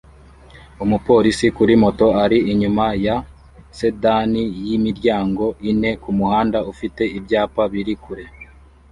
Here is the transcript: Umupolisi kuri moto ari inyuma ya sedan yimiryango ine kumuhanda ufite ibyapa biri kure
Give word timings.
Umupolisi 0.83 1.45
kuri 1.57 1.73
moto 1.83 2.07
ari 2.23 2.37
inyuma 2.51 2.85
ya 3.05 3.15
sedan 3.77 4.31
yimiryango 4.67 5.45
ine 5.69 5.91
kumuhanda 6.03 6.59
ufite 6.71 7.03
ibyapa 7.17 7.61
biri 7.73 7.95
kure 8.03 8.25